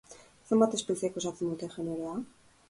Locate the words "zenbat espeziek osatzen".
0.51-1.53